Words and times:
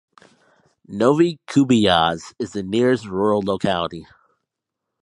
Novy 0.87 1.39
Kubiyaz 1.45 2.33
is 2.39 2.53
the 2.53 2.63
nearest 2.63 3.05
rural 3.05 3.43
locality. 3.45 4.07